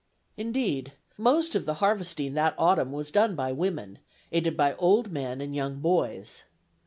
Indeed, 0.35 0.93
most 1.15 1.53
of 1.53 1.65
the 1.65 1.75
harvesting 1.75 2.33
that 2.33 2.55
autumn 2.57 2.91
was 2.91 3.11
done 3.11 3.35
by 3.35 3.51
women, 3.51 3.99
aided 4.31 4.57
by 4.57 4.73
old 4.79 5.11
men 5.11 5.41
and 5.41 5.55
young 5.55 5.79
boys. 5.79 6.41